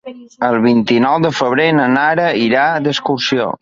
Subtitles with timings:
[0.47, 3.53] El vint-i-nou de febrer na Nara irà d'excursió.